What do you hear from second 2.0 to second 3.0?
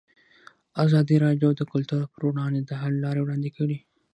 پر وړاندې د حل